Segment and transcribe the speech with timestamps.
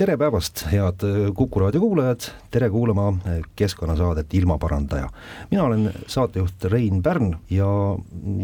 [0.00, 1.02] tere päevast, head
[1.36, 3.10] Kuku raadio kuulajad, tere kuulama
[3.56, 5.10] keskkonnasaadet Ilmaparandaja.
[5.50, 7.66] mina olen saatejuht Rein Pärn ja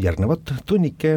[0.03, 1.15] järgnevat tunnike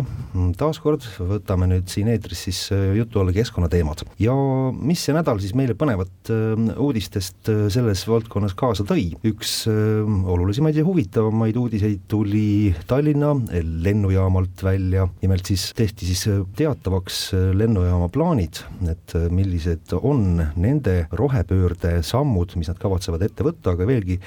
[0.56, 2.60] taaskord võtame nüüd siin eetris siis
[2.96, 4.06] jutu alla keskkonnateemad.
[4.18, 4.32] ja
[4.80, 6.32] mis see nädal siis meile põnevat
[6.78, 15.52] uudistest selles valdkonnas kaasa tõi, üks olulisemaid ja huvitavamaid uudiseid tuli Tallinna lennujaamalt välja, nimelt
[15.52, 16.24] siis tehti siis
[16.56, 17.22] teatavaks
[17.60, 23.86] lennujaama plaanid, et millised on on nende rohepöörde sammud, mis nad kavatsevad ette võtta, aga
[23.88, 24.18] veelgi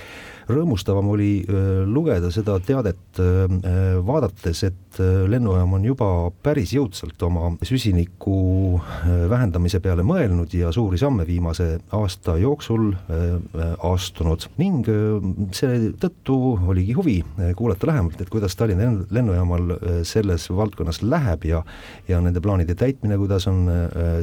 [0.51, 1.31] rõõmustavam oli
[1.89, 3.21] lugeda seda teadet
[4.03, 6.07] vaadates, et lennujaam on juba
[6.43, 8.79] päris jõudsalt oma süsiniku
[9.29, 12.91] vähendamise peale mõelnud ja suuri samme viimase aasta jooksul
[13.89, 14.89] astunud ning
[15.55, 16.37] selle tõttu
[16.69, 17.17] oligi huvi
[17.57, 19.75] kuulata lähemalt, et kuidas Tallinna lennujaamal
[20.07, 21.63] selles valdkonnas läheb ja
[22.07, 23.65] ja nende plaanide täitmine, kuidas on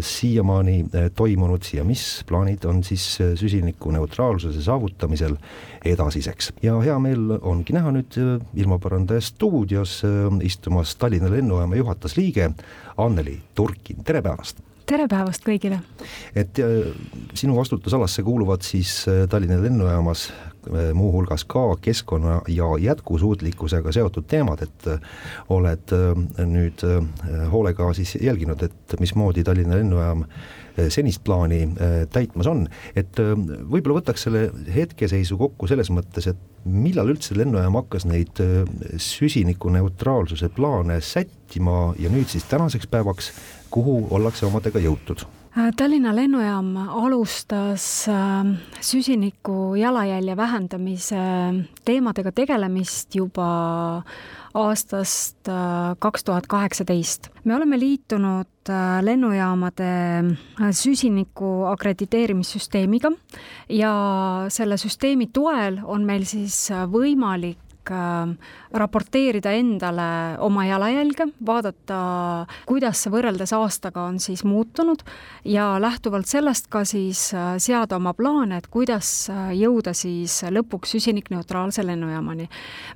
[0.04, 0.84] siiamaani
[1.16, 5.36] toimunud ja mis plaanid on siis süsinikuneutraalsuse saavutamisel
[5.84, 6.52] edasiseks.
[6.62, 10.28] ja hea meel ongi näha nüüd äh, ilmaparandaja stuudios äh,
[10.60, 12.50] istumas Tallinna lennujaama juhatus liige
[12.96, 14.60] Anneli Turkin, tere päevast!
[14.86, 15.78] tere päevast kõigile!
[16.36, 16.90] et äh,
[17.34, 20.26] sinu vastutusalasse kuuluvad siis Tallinna lennujaamas
[20.94, 24.88] muuhulgas ka keskkonna ja jätkusuutlikkusega seotud teemad, et
[25.48, 25.94] oled
[26.44, 26.84] nüüd
[27.48, 30.59] hoolega siis jälginud, et mismoodi Tallinna lennujaam Äh,
[30.92, 32.64] senist plaani äh, täitmas on,
[32.96, 38.40] et äh, võib-olla võtaks selle hetkeseisu kokku selles mõttes, et millal üldse lennujaam hakkas neid
[39.00, 43.30] süsinikuneutraalsuse plaane sättima ja nüüd siis tänaseks päevaks,
[43.72, 45.24] kuhu ollakse omadega jõutud?
[45.50, 47.84] Tallinna lennujaam alustas
[48.86, 51.22] süsiniku jalajälje vähendamise
[51.84, 53.48] teemadega tegelemist juba
[54.54, 57.28] aastast äh, kaks tuhat kaheksateist.
[57.44, 63.10] me oleme liitunud äh, lennujaamade äh, süsiniku akrediteerimissüsteemiga
[63.68, 63.94] ja
[64.48, 68.36] selle süsteemi toel on meil siis võimalik võimalik äh,
[68.72, 75.02] raporteerida endale oma jalajälge, vaadata, kuidas see võrreldes aastaga on siis muutunud
[75.44, 80.96] ja lähtuvalt sellest ka siis äh, seada oma plaane, et kuidas äh, jõuda siis lõpuks
[80.96, 82.48] süsinikneutraalse lennujaamani.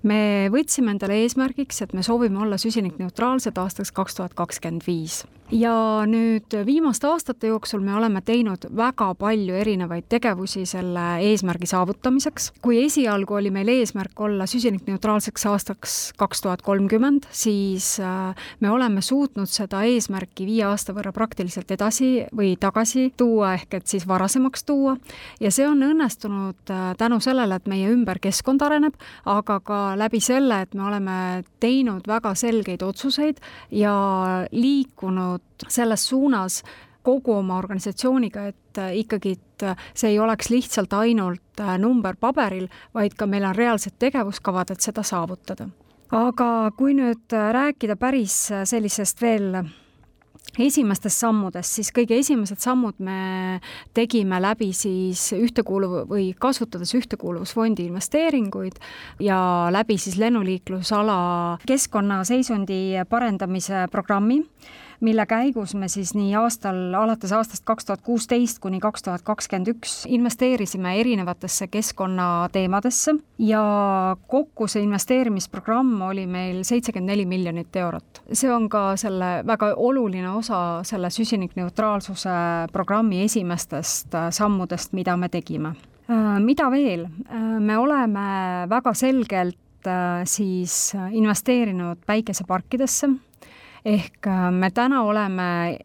[0.02, 5.74] me võtsime endale eesmärgiks, et me soovime olla süsinikneutraalsed aastaks kaks tuhat kakskümmend viis ja
[6.08, 12.50] nüüd viimaste aastate jooksul me oleme teinud väga palju erinevaid tegevusi selle eesmärgi saavutamiseks.
[12.62, 19.02] kui esialgu oli meil eesmärk olla süsinikneutraalseks aastaks kaks tuhat kolmkümmend, siis äh, me oleme
[19.02, 24.64] suutnud seda eesmärki viie aasta võrra praktiliselt edasi või tagasi tuua, ehk et siis varasemaks
[24.64, 24.96] tuua
[25.40, 30.20] ja see on õnnestunud äh, tänu sellele, et meie ümber keskkond areneb, aga ka läbi
[30.24, 33.40] selle, et me oleme teinud väga selgeid otsuseid
[33.70, 33.94] ja
[34.52, 36.62] liikunud liikunud selles suunas
[37.02, 42.68] kogu oma organisatsiooniga, et äh, ikkagi, äh, see ei oleks lihtsalt ainult äh, number paberil,
[42.94, 45.68] vaid ka meil on reaalsed tegevuskavad, et seda saavutada.
[46.12, 49.64] aga kui nüüd rääkida päris sellisest veel
[50.58, 53.60] esimestest sammudest, siis kõige esimesed sammud me
[53.94, 58.78] tegime läbi siis ühtekuuluv- või kasutades Ühtekuuluvusfondi investeeringuid
[59.20, 64.44] ja läbi siis lennuliiklusala keskkonnaseisundi parendamise programmi
[65.00, 69.72] mille käigus me siis nii aastal, alates aastast kaks tuhat kuusteist kuni kaks tuhat kakskümmend
[69.74, 73.64] üks investeerisime erinevatesse keskkonnateemadesse ja
[74.26, 78.22] kokku see investeerimisprogramm oli meil seitsekümmend neli miljonit eurot.
[78.32, 82.34] see on ka selle väga oluline osa selle süsinikneutraalsuse
[82.72, 85.74] programmi esimestest äh, sammudest, mida me tegime.
[86.10, 88.28] Äh, mida veel, äh, me oleme
[88.70, 89.58] väga selgelt
[90.24, 93.10] siis investeerinud päikeseparkidesse
[93.84, 95.78] ehk äh, me täna oleme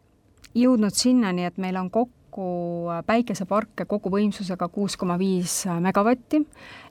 [0.56, 6.42] jõudnud sinnani, et meil on kokku äh, päikeseparke koguvõimsusega kuus koma viis äh, megavatti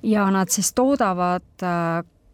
[0.06, 1.66] ja nad siis toodavad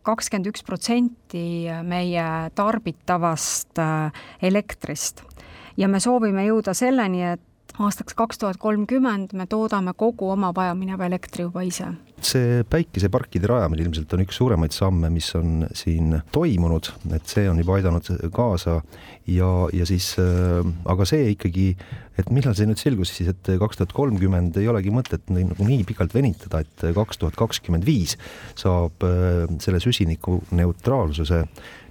[0.05, 2.25] kakskümmend üks protsenti meie
[2.55, 3.81] tarbitavast
[4.43, 5.23] elektrist.
[5.77, 11.07] ja me soovime jõuda selleni, et aastaks kaks tuhat kolmkümmend me toodame kogu oma vajamineva
[11.07, 11.89] elektri juba ise.
[12.29, 17.61] See päikeseparkide rajamine ilmselt on üks suuremaid samme, mis on siin toimunud, et see on
[17.61, 18.81] juba aidanud kaasa
[19.31, 20.61] ja, ja siis äh,
[20.91, 21.69] aga see ikkagi,
[22.21, 25.87] et millal see nüüd selgus siis, et kaks tuhat kolmkümmend ei olegi mõtet nagu nii
[25.89, 28.19] pikalt venitada, et kaks tuhat kakskümmend viis
[28.61, 31.45] saab äh, selle süsinikuneutraalsuse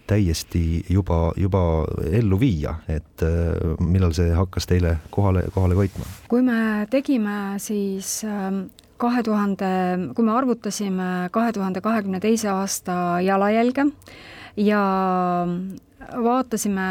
[0.07, 6.07] täiesti juba, juba ellu viia, et äh, millal see hakkas teile kohale, kohale koitma?
[6.31, 8.65] kui me tegime siis ähm,
[9.03, 9.69] kahe tuhande,
[10.15, 13.89] kui me arvutasime kahe tuhande kahekümne teise aasta jalajälge
[14.57, 14.83] ja
[16.23, 16.81] vaatasime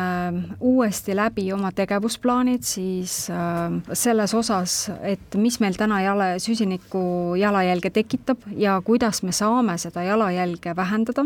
[0.61, 7.91] uuesti läbi oma tegevusplaanid siis äh, selles osas, et mis meil täna jala, süsiniku jalajälge
[7.91, 11.25] tekitab ja kuidas me saame seda jalajälge vähendada,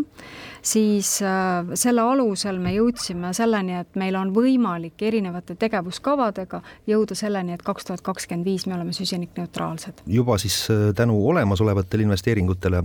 [0.62, 7.56] siis äh, selle alusel me jõudsime selleni, et meil on võimalik erinevate tegevuskavadega jõuda selleni,
[7.56, 10.06] et kaks tuhat kakskümmend viis me oleme süsinikneutraalsed.
[10.06, 12.84] juba siis äh, tänu olemasolevatele investeeringutele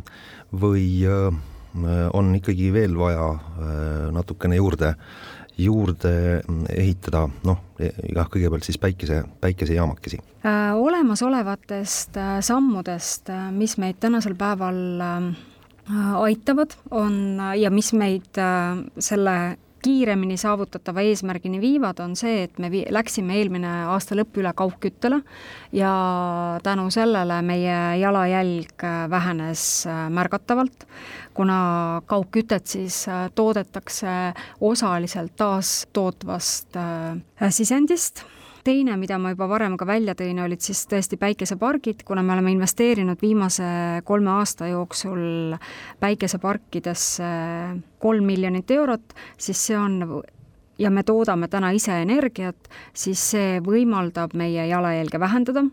[0.62, 0.86] või
[2.14, 4.96] on ikkagi veel vaja äh, natukene juurde,
[5.58, 6.42] juurde
[6.74, 10.74] ehitada, noh, jah, kõigepealt siis päikese, päikesejaamakesi äh,.
[10.76, 15.32] olemasolevatest äh, sammudest, mis meid tänasel päeval äh,
[16.22, 19.38] aitavad, on ja mis meid äh, selle
[19.82, 25.22] kiiremini saavutatava eesmärgini viivad, on see, et me vi-, läksime eelmine aasta lõpp üle kaugküttele
[25.76, 25.94] ja
[26.64, 30.86] tänu sellele meie jalajälg vähenes äh, märgatavalt,
[31.34, 38.26] kuna kaugkütet siis äh, toodetakse osaliselt taastootvast äh, sisendist
[38.64, 42.54] teine, mida ma juba varem ka välja tõin, olid siis tõesti päikesepargid, kuna me oleme
[42.56, 45.56] investeerinud viimase kolme aasta jooksul
[46.00, 47.32] päikeseparkidesse
[48.02, 50.22] kolm miljonit eurot, siis see on
[50.82, 55.64] ja me toodame täna ise energiat, siis see võimaldab meie jalajälge vähendada.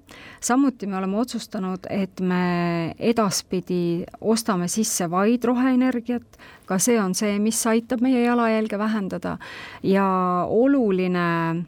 [0.41, 7.39] samuti me oleme otsustanud, et me edaspidi ostame sisse vaid roheenergiat, ka see on see,
[7.39, 9.39] mis aitab meie jalajälge vähendada
[9.83, 10.07] ja
[10.49, 11.65] oluline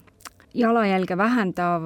[0.55, 1.83] jalajälge vähendav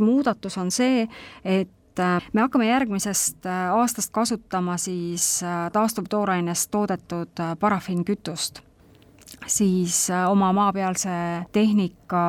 [0.00, 1.08] muudatus on see,
[1.44, 8.60] et äh, me hakkame järgmisest äh, aastast kasutama siis äh, taastuvtoorainest toodetud parafiinkütust.
[9.46, 11.10] Siis oma maapealse
[11.52, 12.22] tehnika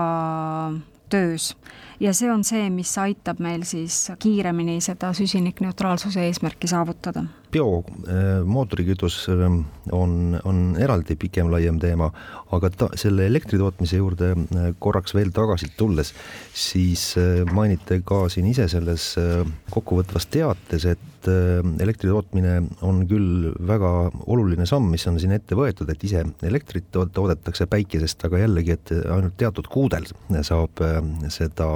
[1.10, 1.58] töös.
[2.00, 9.62] Ja see on see, mis aitab meil siis kiiremini seda süsinikneutraalsuse eesmärki saavutada biomootorikütus ähm,
[9.92, 12.10] on, on eraldi pikem, laiem teema,
[12.56, 16.14] aga ta, selle elektri tootmise juurde äh, korraks veel tagasi tulles,
[16.58, 19.42] siis äh, mainite ka siin ise selles äh,
[19.74, 25.88] kokkuvõtvas teates, et elektri tootmine on küll väga oluline samm, mis on siin ette võetud,
[25.88, 30.10] et ise elektrit toodetakse päikesest, aga jällegi, et ainult teatud kuudel
[30.44, 30.84] saab
[31.32, 31.70] seda,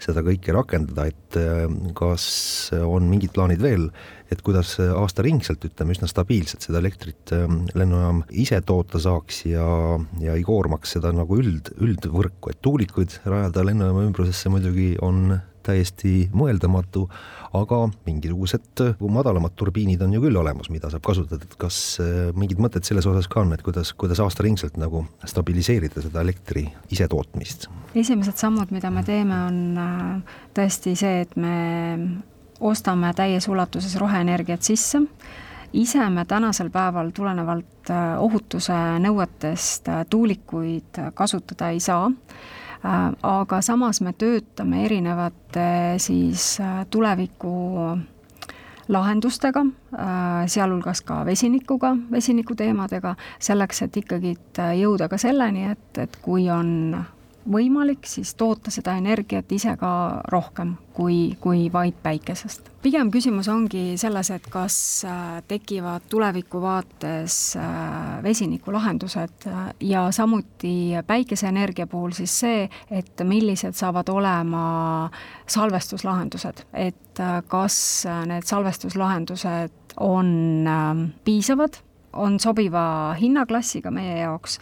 [0.00, 1.38] seda kõike rakendada, et
[1.96, 2.24] kas
[2.80, 3.90] on mingid plaanid veel
[4.30, 9.66] et kuidas aastaringselt, ütleme üsna stabiilselt seda elektrit ähm, lennujaam ise toota saaks ja,
[10.22, 15.34] ja ei koormaks seda nagu üld, üldvõrku, et tuulikuid rajada lennujaama ümbrusesse muidugi on
[15.66, 17.06] täiesti mõeldamatu,
[17.56, 22.62] aga mingisugused madalamad turbiinid on ju küll olemas, mida saab kasutada, et kas äh, mingid
[22.62, 27.68] mõtted selles osas ka on, et kuidas, kuidas aastaringselt nagu stabiliseerida seda elektri isetootmist?
[27.94, 31.54] esimesed sammud, mida me teeme, on äh, tõesti see, et me
[32.60, 35.00] ostame täies ulatuses roheenergiat sisse,
[35.72, 43.60] ise me tänasel päeval tulenevalt äh, ohutuse nõuetest äh, tuulikuid kasutada ei saa, äh, aga
[43.62, 46.58] samas me töötame erinevate siis
[46.90, 47.52] tuleviku
[48.90, 49.62] lahendustega,
[50.50, 54.34] sealhulgas ka vesinikuga, vesinikuteemadega, selleks, et ikkagi
[54.80, 56.96] jõuda ka selleni, et, et kui on
[57.48, 59.90] võimalik siis toota seda energiat ise ka
[60.32, 62.68] rohkem kui, kui vaid päikesest.
[62.82, 70.92] pigem küsimus ongi selles, et kas äh, tekivad tuleviku vaates äh, vesinikulahendused äh, ja samuti
[71.06, 75.10] päikeseenergia puhul siis see, et millised saavad olema
[75.46, 80.30] salvestuslahendused, et kas need salvestuslahendused on
[81.24, 81.76] piisavad,
[82.12, 84.58] on sobiva hinnaklassiga meie jaoks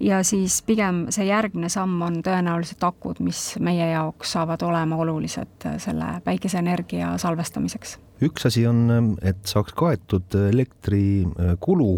[0.00, 5.66] ja siis pigem see järgmine samm on tõenäoliselt akud, mis meie jaoks saavad olema olulised
[5.66, 7.98] äh, selle päikeseenergia salvestamiseks.
[8.24, 11.90] üks asi on, et saaks kaetud elektrikulu,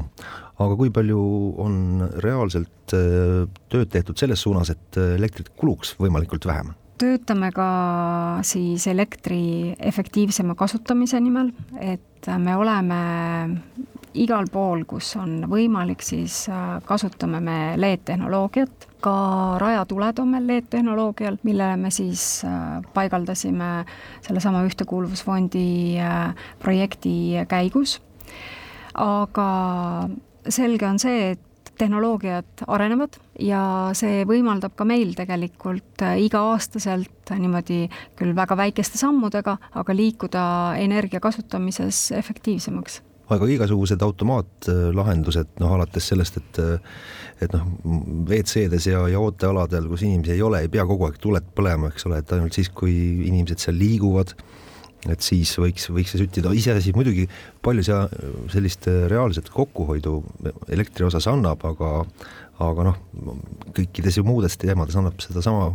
[0.59, 1.21] aga kui palju
[1.63, 6.75] on reaalselt äh, tööd tehtud selles suunas, et elektrit kuluks võimalikult vähem?
[6.97, 7.69] töötame ka
[8.47, 11.51] siis elektri efektiivsema kasutamise nimel,
[11.81, 13.01] et me oleme
[14.17, 19.17] igal pool, kus on võimalik, siis äh, kasutame me LED-tehnoloogiat, ka
[19.61, 23.71] rajatuled on meil LED-tehnoloogial, millele me siis äh, paigaldasime
[24.25, 25.67] sellesama Ühtekuuluvusfondi
[26.01, 27.17] äh, projekti
[27.49, 28.01] käigus.
[28.97, 29.49] aga
[30.49, 31.41] selge on see, et
[31.79, 33.63] tehnoloogiad arenevad ja
[33.97, 37.87] see võimaldab ka meil tegelikult äh, iga-aastaselt niimoodi
[38.19, 40.47] küll väga väikeste sammudega, aga liikuda
[40.83, 43.03] energia kasutamises efektiivsemaks.
[43.35, 46.61] Aga igasugused automaatlahendused, noh alates sellest, et
[47.43, 47.65] et noh,
[48.29, 52.07] WC-des ja, ja ootealadel, kus inimesi ei ole, ei pea kogu aeg tuled põlema, eks
[52.09, 52.95] ole, et ainult siis, kui
[53.27, 54.33] inimesed seal liiguvad,
[55.13, 57.27] et siis võiks, võiks see süttida, iseasi muidugi
[57.63, 58.01] palju see
[58.55, 60.19] sellist reaalset kokkuhoidu
[60.73, 61.99] elektri osas annab, aga
[62.65, 62.97] aga noh,
[63.77, 65.75] kõikides ju muudes teemades annab sedasama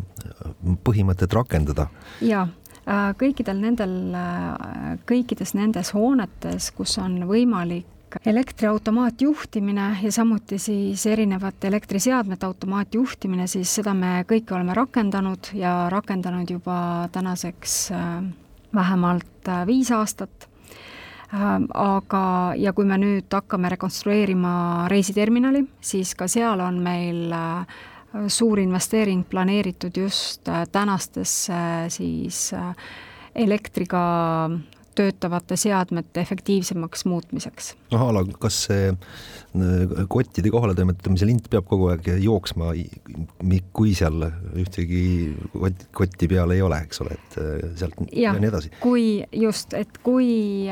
[0.82, 1.92] põhimõtet rakendada.
[2.26, 2.48] jaa
[2.90, 7.86] Äh, kõikidel nendel, äh, kõikides nendes hoonetes, kus on võimalik
[8.26, 16.50] elektriautomaatjuhtimine ja samuti siis erinevate elektriseadmete automaatjuhtimine, siis seda me kõike oleme rakendanud ja rakendanud
[16.50, 18.18] juba tänaseks äh,
[18.76, 20.48] vähemalt viis aastat.
[21.74, 27.32] aga, ja kui me nüüd hakkame rekonstrueerima reisiterminali, siis ka seal on meil
[28.28, 31.54] suur investeering planeeritud just äh, tänastesse
[31.88, 32.76] siis äh,
[33.36, 34.50] elektriga
[34.96, 37.74] töötavate seadmete efektiivsemaks muutmiseks.
[37.92, 42.74] noh, Aala, kas see äh, kottide kohaletoimetamise lint peab kogu aeg jooksma,
[43.74, 44.26] kui seal
[44.62, 45.04] ühtegi
[45.96, 47.40] kotti peal ei ole, eks ole, et
[47.80, 48.74] sealt ja, ja nii edasi?
[48.84, 49.06] kui
[49.36, 50.68] just, et kui,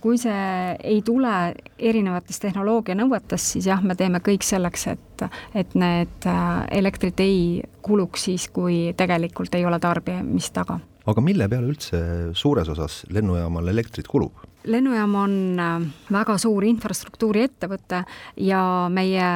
[0.00, 0.46] kui see
[0.84, 1.34] ei tule
[1.78, 5.00] erinevatest tehnoloogia nõuetest, siis jah, me teeme kõik selleks, et
[5.54, 10.78] et, need äh, elektrit ei kuluks siis, kui tegelikult ei ole tarbimist taga.
[11.06, 12.00] Aga mille peale üldse
[12.34, 14.44] suures osas lennujaamal elektrit kulub?
[14.66, 15.74] lennujaam on äh,
[16.10, 18.02] väga suur infrastruktuuriettevõte
[18.42, 19.28] ja meie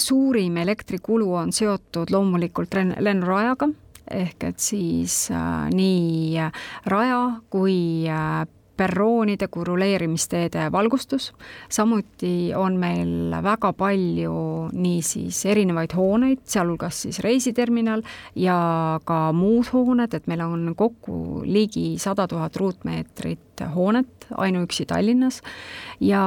[0.00, 3.70] suurim elektrikulu on seotud loomulikult lennurajaga,
[4.10, 6.48] ehk et siis äh, nii
[6.92, 8.44] raja kui äh,
[8.80, 11.30] perroonide kui ruleerimisteede valgustus,
[11.68, 18.04] samuti on meil väga palju niisiis erinevaid hooneid, sealhulgas siis reisiterminal
[18.38, 18.56] ja
[19.04, 25.42] ka muud hooned, et meil on kokku ligi sada tuhat ruutmeetrit hoonet ainuüksi Tallinnas
[26.00, 26.22] ja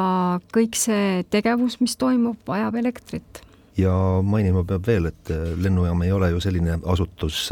[0.53, 3.41] kõik see tegevus, mis toimub, vajab elektrit.
[3.77, 7.47] ja mainima peab veel, et lennujaam ei ole ju selline asutus,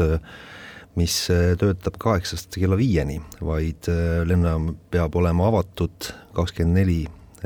[0.96, 7.00] mis äh, töötab kaheksast kella viieni, vaid äh, lennujaam peab olema avatud kakskümmend neli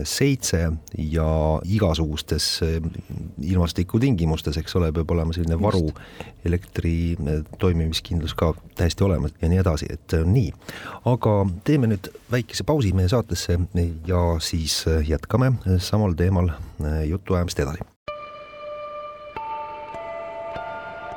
[0.04, 0.58] seitse
[0.98, 1.28] ja
[1.64, 2.78] igasugustes äh,
[3.46, 5.92] ilmastikutingimustes, eks ole, peab olema selline varu
[6.44, 7.16] elektri
[7.62, 10.50] toimimiskindlus ka täiesti olemas ja nii edasi, et nii.
[11.12, 13.60] aga teeme nüüd väikese pausi meie saatesse
[14.06, 16.50] ja siis jätkame samal teemal
[17.06, 17.86] jutuajamist edasi.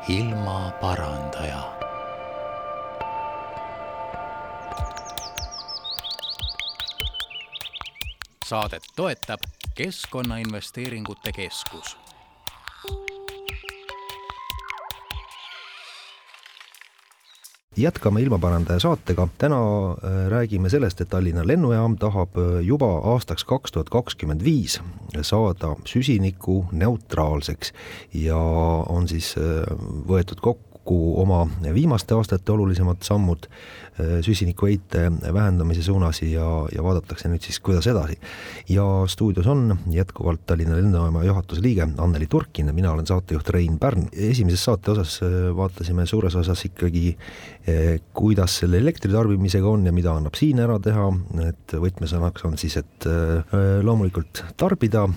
[0.10, 1.79] ilmaparandaja
[8.50, 9.40] saadet toetab
[9.76, 11.98] Keskkonnainvesteeringute Keskus.
[17.78, 19.56] jätkame ilmaparandaja saatega, täna
[19.92, 24.82] äh, räägime sellest, et Tallinna lennujaam tahab äh, juba aastaks kaks tuhat kakskümmend viis
[25.22, 27.74] saada süsinikuneutraalseks
[28.14, 28.38] ja
[28.90, 29.44] on siis äh,
[30.10, 30.69] võetud kokku
[31.22, 33.48] oma viimaste aastate olulisemad sammud
[34.00, 38.16] Äh, süsinikuheite vähendamise suunas ja, ja vaadatakse nüüd siis, kuidas edasi.
[38.70, 43.80] ja stuudios on jätkuvalt Tallinna lennujaama juhatuse liige Anneli Turkin ja mina olen saatejuht Rein
[43.80, 44.08] Pärn.
[44.14, 47.18] esimeses saate osas äh, vaatasime suures osas ikkagi,
[47.68, 51.10] äh, kuidas selle elektritarbimisega on ja mida annab siin ära teha,
[51.50, 53.08] et võtmesõnaks on siis, et
[53.84, 55.08] loomulikult tarbida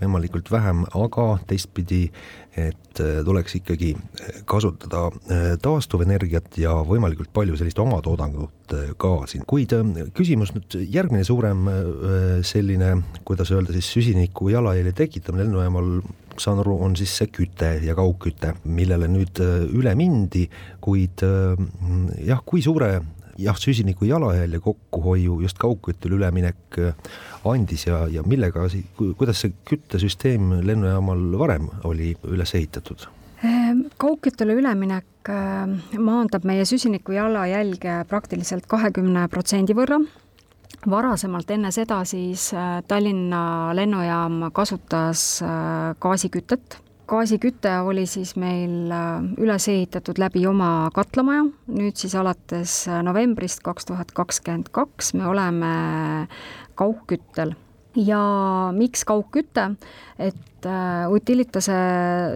[0.00, 2.08] võimalikult vähem, aga teistpidi
[2.56, 3.94] et tuleks ikkagi
[4.44, 5.06] kasutada
[5.64, 11.68] taastuvenergiat ja võimalikult palju sellist omatoodangut äh, ka siin, kuid äh, küsimus nüüd järgmine suurem
[11.70, 11.78] äh,
[12.46, 15.94] selline, kuidas öelda siis süsiniku jalajälje tekitamine lennujaamal
[16.40, 19.40] saan aru, on siis see küte ja kaugküte, millele nüüd
[19.76, 20.46] üle mindi,
[20.80, 21.20] kuid
[22.24, 22.94] jah, kui suure
[23.42, 26.78] jah, süsiniku jalajälje kokkuhoiu just kaugküttele üleminek
[27.44, 28.68] andis ja, ja millega,
[29.18, 33.08] kuidas see küttesüsteem lennujaamal varem oli üles ehitatud?
[33.42, 39.98] Ehm, kaugküttele üleminek ehm, maandab meie süsiniku jalajälge praktiliselt kahekümne protsendi võrra.
[40.90, 46.78] varasemalt enne seda siis äh, Tallinna lennujaam kasutas äh, gaasikütet.
[47.12, 53.90] Gaasiküte oli siis meil äh, üles ehitatud läbi oma katlamaja, nüüd siis alates novembrist kaks
[53.90, 55.74] tuhat kakskümmend kaks me oleme
[56.80, 57.54] kaugküttel.
[57.96, 59.66] Ja miks kaugküte,
[60.16, 61.74] et äh, Utilitase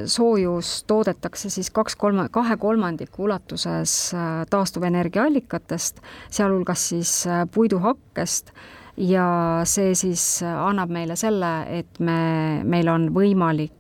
[0.05, 8.53] soojus toodetakse siis kaks kolma, kahe kolmandiku ulatuses äh, taastuvenergiaallikatest, sealhulgas siis äh, puiduhakkest.
[8.97, 9.27] Ja
[9.69, 12.21] see siis annab meile selle, et me,
[12.65, 13.73] meil on võimalik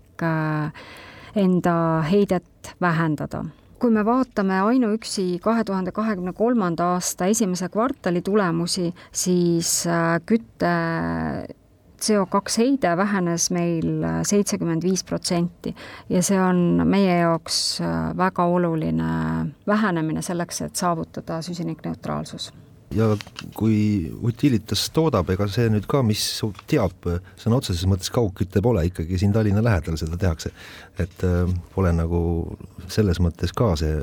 [1.36, 1.76] enda
[2.10, 3.44] heidet vähendada.
[3.78, 9.84] Kui me vaatame ainuüksi kahe tuhande kahekümne kolmanda aasta esimese kvartali tulemusi, siis
[10.26, 10.72] kütte
[12.00, 15.74] CO2 heide vähenes meil seitsekümmend viis protsenti
[16.08, 19.08] ja see on meie jaoks äh, väga oluline
[19.66, 22.52] vähenemine selleks, et saavutada süsinikneutraalsus
[22.94, 23.08] ja
[23.56, 26.22] kui Utilitas toodab, ega see nüüd ka, mis
[26.70, 27.08] teab,
[27.40, 30.52] sõna otseses mõttes kaugküte pole, ikkagi siin Tallinna lähedal seda tehakse.
[30.98, 32.20] et äh, pole nagu
[32.88, 33.96] selles mõttes ka see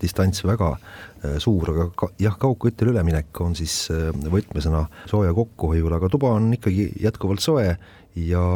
[0.00, 5.92] distants väga äh, suur, aga ka, jah, kaugküttele üleminek on siis äh, võtmesõna sooja kokkuhoiul,
[5.92, 8.46] aga tuba on ikkagi jätkuvalt soe ja,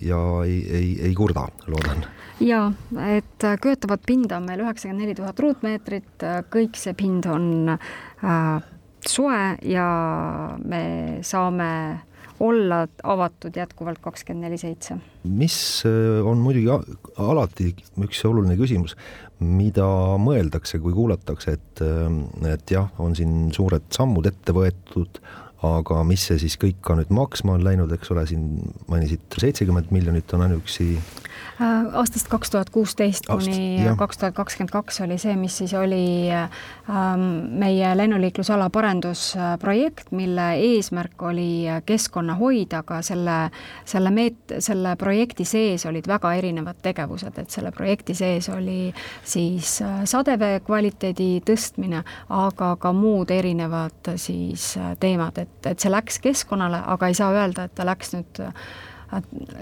[0.00, 2.06] ja ei, ei, ei kurda, loodan
[2.40, 2.72] jaa,
[3.10, 8.66] et köetavat pinda on meil üheksakümmend neli tuhat ruutmeetrit, kõik see pind on äh,
[9.06, 9.88] soe ja
[10.64, 10.82] me
[11.22, 11.70] saame
[12.40, 14.96] olla avatud jätkuvalt kakskümmend neli seitse.
[15.24, 16.70] mis äh, on muidugi
[17.18, 17.72] alati
[18.04, 18.94] üks oluline küsimus,
[19.40, 19.86] mida
[20.22, 25.20] mõeldakse, kui kuulatakse, et, äh, et jah, on siin suured sammud ette võetud,
[25.62, 28.50] aga mis see siis kõik ka nüüd maksma on läinud, eks ole, siin
[28.90, 30.92] mainisid seitsekümmend miljonit on ainuüksi
[31.60, 36.30] Äh, aastast kaks tuhat kuusteist kuni kaks tuhat kakskümmend kaks oli see, mis siis oli
[36.30, 37.24] ähm,
[37.58, 43.38] meie lennuliiklusala parendusprojekt, mille eesmärk oli keskkonna hoida, aga selle,
[43.82, 48.92] selle meet-, selle projekti sees olid väga erinevad tegevused, et selle projekti sees oli
[49.26, 52.04] siis äh, sadevee kvaliteedi tõstmine,
[52.38, 57.32] aga ka muud erinevad siis äh, teemad, et, et see läks keskkonnale, aga ei saa
[57.34, 58.44] öelda, et ta läks nüüd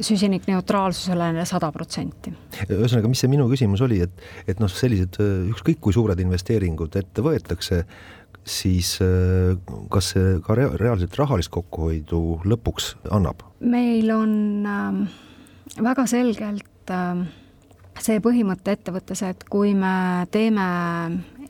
[0.02, 2.33] süsinikneutraalsusele sada protsenti.
[2.66, 7.23] ühesõnaga, mis see minu küsimus oli, et, et noh, sellised ükskõik kui suured investeeringud ette
[7.23, 7.85] võetakse,
[8.47, 8.97] siis
[9.90, 13.43] kas see ka rea reaalselt rahalist kokkuhoidu lõpuks annab?
[13.61, 15.00] meil on äh,
[15.83, 17.25] väga selgelt äh,
[18.03, 20.67] see põhimõte ettevõttes, et kui me teeme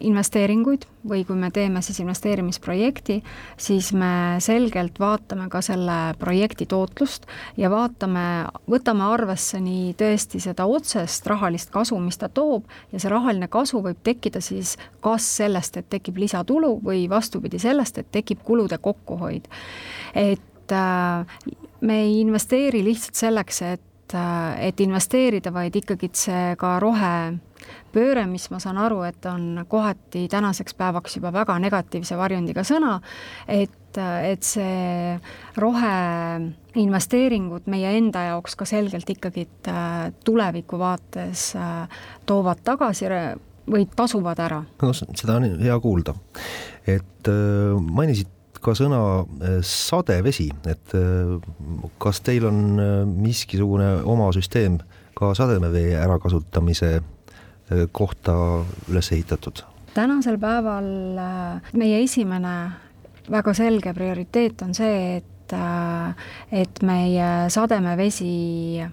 [0.00, 3.20] investeeringuid või kui me teeme siis investeerimisprojekti,
[3.56, 8.24] siis me selgelt vaatame ka selle projekti tootlust ja vaatame,
[8.70, 13.80] võtame arvesse nii tõesti seda otsest rahalist kasu, mis ta toob, ja see rahaline kasu
[13.84, 19.48] võib tekkida siis kas sellest, et tekib lisatulu või vastupidi sellest, et tekib kulude kokkuhoid.
[20.14, 21.36] et äh,
[21.80, 23.82] me ei investeeri lihtsalt selleks, et
[24.14, 27.38] äh, et investeerida, vaid ikkagi see ka rohe
[27.92, 33.00] pööre, mis ma saan aru, et on kohati tänaseks päevaks juba väga negatiivse varjundiga sõna,
[33.48, 35.20] et, et see
[35.56, 39.48] roheinvesteeringud meie enda jaoks ka selgelt ikkagi
[40.24, 41.56] tuleviku vaates
[42.28, 43.06] toovad tagasi
[43.70, 44.62] või tasuvad ära.
[44.82, 46.14] no seda on hea kuulda.
[46.86, 48.28] et äh, mainisid
[48.66, 49.00] ka sõna
[49.62, 50.94] sadevesi, et
[52.02, 52.58] kas teil on
[53.22, 54.80] miskisugune oma süsteem
[55.16, 56.98] ka sademevee ärakasutamise
[57.94, 58.34] kohta
[58.90, 59.62] üles ehitatud?
[59.96, 62.56] tänasel päeval äh, meie esimene
[63.32, 68.84] väga selge prioriteet on see, et, äh, et meie sademevesi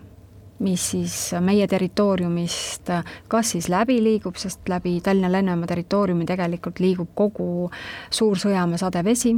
[0.60, 2.92] mis siis meie territooriumist
[3.28, 7.70] kas siis läbi liigub, sest läbi Tallinna lennujaama territooriumi tegelikult liigub kogu
[8.14, 9.34] Suur-Sõjamäe sadevesi,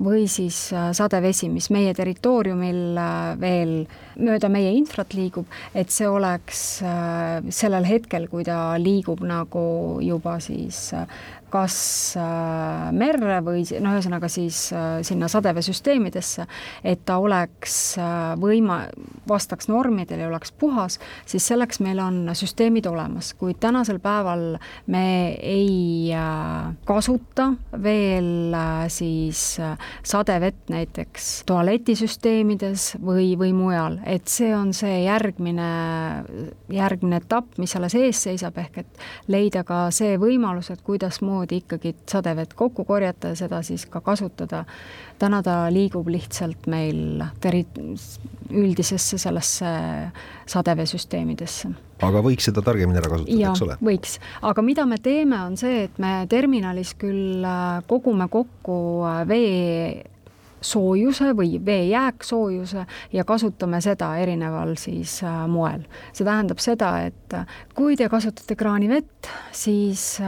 [0.00, 3.74] või siis äh, sadevesi, mis meie territooriumil äh, veel
[4.20, 9.64] mööda meie infrat liigub, et see oleks äh, sellel hetkel, kui ta liigub nagu
[10.04, 10.90] juba siis
[11.50, 11.76] kas
[12.18, 16.46] äh, merre või no ühesõnaga siis äh, sinna sadeveesüsteemidesse,
[16.86, 18.84] et ta oleks äh, võima-,
[19.28, 24.56] vastaks normidele ja oleks puhas, siis selleks meil on süsteemid olemas, kuid tänasel päeval
[24.90, 25.04] me
[25.36, 26.10] ei
[26.86, 27.50] kasuta
[27.82, 28.54] veel
[28.92, 29.42] siis
[30.06, 35.70] sadevett näiteks tualetisüsteemides või, või mujal, et see on see järgmine,
[36.72, 41.56] järgmine etapp, mis alles ees seisab, ehk et leida ka see võimalus, et kuidasmoodi samamoodi
[41.56, 44.64] ikkagi sadevett kokku korjata ja seda siis ka kasutada.
[45.18, 47.66] täna ta liigub lihtsalt meil teri-,
[48.50, 49.66] üldisesse sellesse
[50.46, 51.68] sadeveesüsteemidesse
[52.02, 53.76] aga võiks seda targemini ära kasutada, eks ole?
[53.82, 59.26] võiks, aga mida me teeme, on see, et me terminalis küll äh, kogume kokku äh,
[59.28, 60.06] vee
[60.60, 65.84] soojuse või vee jääksoojuse ja kasutame seda erineval siis äh, moel.
[66.12, 67.38] see tähendab seda, et
[67.74, 70.20] kui te kasutate kraanivett, siis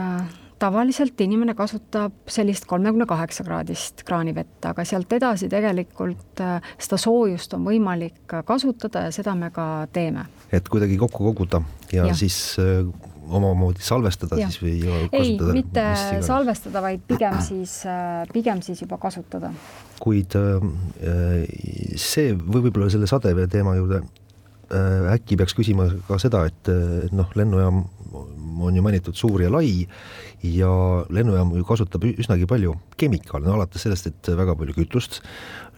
[0.62, 7.57] tavaliselt inimene kasutab sellist kolmekümne kaheksa kraadist kraanivett, aga sealt edasi tegelikult äh, seda soojust
[7.57, 10.27] on võimalik kasutada ja seda me ka teeme.
[10.53, 12.14] et kuidagi kokku koguda ja, ja.
[12.14, 12.87] siis äh,
[13.33, 14.51] omamoodi salvestada ja.
[14.51, 15.51] siis või kasutada?
[15.51, 15.87] ei, mitte
[16.27, 17.77] salvestada, vaid pigem siis,
[18.33, 19.53] pigem siis juba kasutada.
[20.03, 20.35] kuid
[21.96, 24.03] see või võib-olla selle sadevee teema juurde
[25.12, 26.70] äkki peaks küsima ka seda, et
[27.12, 29.87] noh, lennujaam on ju mainitud suur ja lai
[30.42, 30.70] ja
[31.12, 35.20] lennujaam ju kasutab üsnagi palju kemikaale, no alates sellest, et väga palju kütust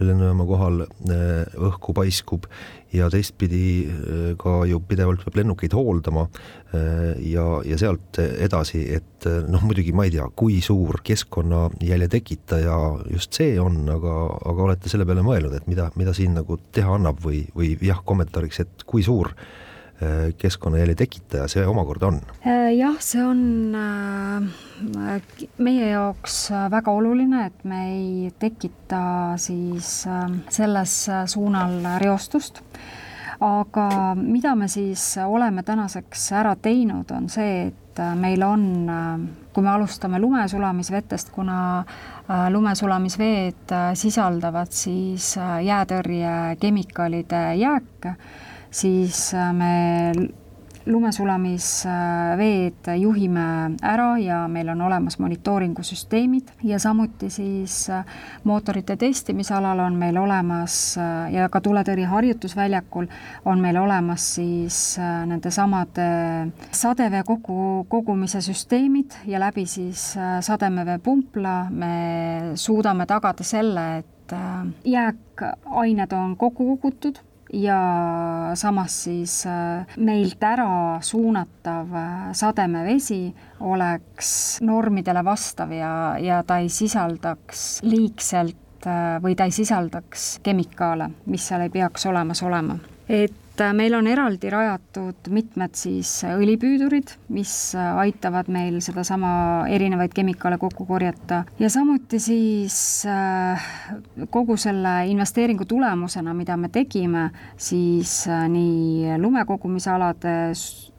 [0.01, 2.49] lennujaama kohal äh, õhku paiskub
[2.95, 9.29] ja teistpidi äh, ka ju pidevalt peab lennukeid hooldama äh, ja, ja sealt edasi, et
[9.49, 12.79] noh, muidugi ma ei tea, kui suur keskkonnajälje tekitaja
[13.13, 14.17] just see on, aga,
[14.51, 18.03] aga olete selle peale mõelnud, et mida, mida siin nagu teha annab või, või jah,
[18.05, 19.33] kommentaariks, et kui suur
[20.39, 22.21] keskkonnajälje tekitaja see omakorda on?
[22.47, 25.23] Äh, jah, see on äh,
[25.59, 29.05] meie jaoks väga oluline, et me ei tekita
[29.41, 30.03] siis
[30.51, 30.99] selles
[31.31, 32.63] suunal reostust
[33.45, 38.65] aga mida me siis oleme tänaseks ära teinud, on see, et meil on,
[39.55, 41.85] kui me alustame lumesulamisvetest, kuna
[42.51, 45.35] lumesulamisveed sisaldavad siis
[45.67, 48.15] jäätõrjekemikaalide jääke
[48.75, 50.13] siis äh, me
[50.87, 53.45] lumesulamisveed juhime
[53.81, 58.05] ära ja meil on olemas monitooringusüsteemid ja samuti siis äh,
[58.45, 63.07] mootorite testimisalal on meil olemas äh, ja ka tuletõrje harjutusväljakul
[63.45, 66.09] on meil olemas siis nendesamade
[66.71, 71.95] sadevee kokku kogumise süsteemid ja läbi siis sademeveepumpla me
[72.55, 74.35] suudame tagada selle, et
[74.85, 77.19] jääkained on kokku kogutud
[77.55, 77.79] ja
[78.55, 86.69] samas siis äh, meilt ära suunatav äh, sademevesi oleks normidele vastav ja, ja ta ei
[86.69, 92.79] sisaldaks liigselt äh, või ta ei sisaldaks kemikaale, mis seal ei peaks olemas olema.
[93.09, 99.69] et et äh, meil on eraldi rajatud mitmed siis õlipüüdurid, mis äh, aitavad meil sedasama
[99.71, 101.45] erinevaid kemikaale kokku korjata.
[101.63, 103.69] Ja samuti siis äh,
[104.35, 110.37] kogu selle investeeringu tulemusena, mida me tegime, siis nii lumekogumisalade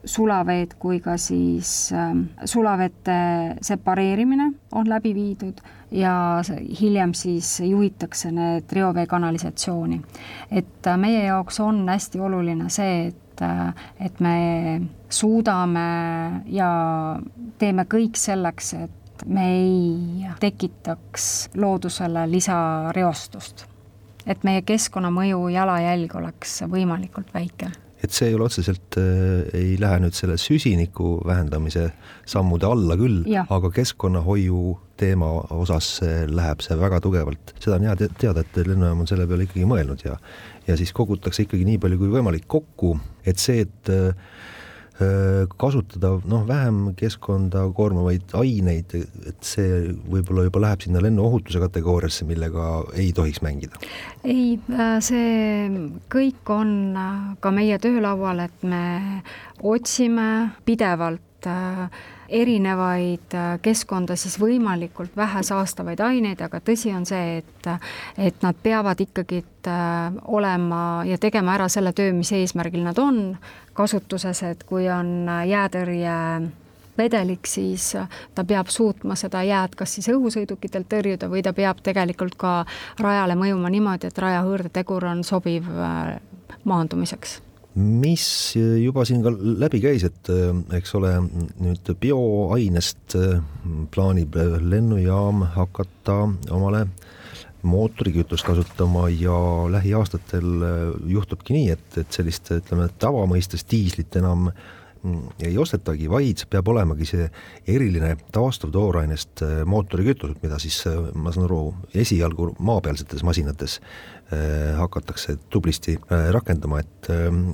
[0.05, 1.89] sulaveed kui ka siis
[2.45, 3.17] sulavete
[3.65, 5.59] separeerimine on läbi viidud
[5.95, 6.41] ja
[6.79, 10.01] hiljem siis juhitakse need reovee kanalisatsiooni.
[10.51, 15.87] et äh, meie jaoks on hästi oluline see, et, äh, et me suudame
[16.45, 16.69] ja
[17.57, 23.65] teeme kõik selleks, et me ei tekitaks loodusele lisareostust.
[24.25, 27.71] et meie keskkonnamõju jalajälg oleks võimalikult väike
[28.05, 31.89] et see ei ole otseselt äh,, ei lähe nüüd selle süsiniku vähendamise
[32.29, 35.99] sammude alla küll, aga keskkonnahoiu teema osas
[36.31, 40.05] läheb see väga tugevalt, seda on hea teada, et lennujaam on selle peale ikkagi mõelnud
[40.07, 40.19] ja
[40.65, 42.95] ja siis kogutakse ikkagi nii palju kui võimalik kokku,
[43.27, 44.54] et see, et äh, Äh,
[45.59, 48.93] kasutada noh, vähem keskkonda koormavaid aineid,
[49.27, 53.81] et see võib-olla juba läheb sinna lennuohutuse kategooriasse, millega ei tohiks mängida?
[54.23, 55.67] ei, äh, see
[56.11, 58.85] kõik on äh, ka meie töölaual, et me
[59.59, 60.29] otsime
[60.65, 61.49] pidevalt
[62.29, 67.69] erinevaid keskkonda siis võimalikult vähe saastavaid aineid, aga tõsi on see, et,
[68.17, 69.43] et nad peavad ikkagi
[70.27, 73.37] olema ja tegema ära selle töö, mis eesmärgil nad on,
[73.73, 76.13] kasutuses, et kui on jäätõrje
[76.97, 77.97] vedelik, siis
[78.35, 82.61] ta peab suutma seda jääd kas siis õhusõidukitelt tõrjuda või ta peab tegelikult ka
[83.03, 86.15] rajale mõjuma niimoodi, et rajahõõrdetegur on sobiv äh,
[86.63, 87.41] maandumiseks
[87.75, 91.11] mis juba siin ka läbi käis, et äh, eks ole,
[91.59, 93.41] nüüd bioainest äh,
[93.91, 96.23] plaanib lennujaam hakata
[96.55, 96.85] omale
[97.65, 99.35] mootorikütust kasutama ja
[99.71, 100.71] lähiaastatel äh,
[101.11, 107.07] juhtubki nii, et, et sellist, ütleme, tavamõistes diislit enam mm, ei ostetagi, vaid peab olemagi
[107.09, 107.27] see
[107.75, 111.61] eriline taastuv toorainest äh, mootorikütus, mida siis äh, ma saan aru,
[112.05, 113.79] esialgu maapealsetes masinates
[114.77, 115.93] hakatakse tublisti
[116.33, 117.09] rakendama, et,